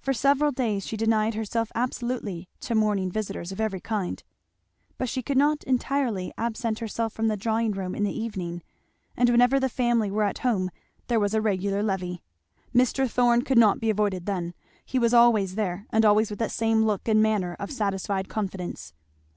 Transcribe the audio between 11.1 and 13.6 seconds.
was a regular levee. Mr. Thorn could